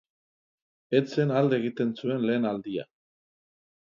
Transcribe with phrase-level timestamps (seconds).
[0.99, 2.87] Ez zen alde egiten zuen lehen aldia.